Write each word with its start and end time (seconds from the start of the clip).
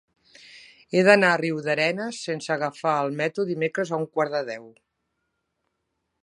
He 0.93 1.01
d'anar 1.07 1.27
a 1.33 1.39
Riudarenes 1.41 2.21
sense 2.29 2.55
agafar 2.55 2.95
el 3.03 3.13
metro 3.21 3.47
dimecres 3.51 3.93
a 3.95 4.01
un 4.05 4.09
quart 4.17 4.35
de 4.39 4.41
deu. 4.49 4.67